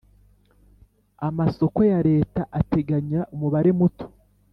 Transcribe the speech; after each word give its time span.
amasoko 1.27 1.79
ya 1.91 1.99
Leta 2.09 2.41
ateganya 2.59 3.21
umubare 3.33 3.71
muto. 3.79 4.05